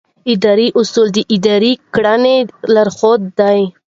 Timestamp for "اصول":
0.81-1.07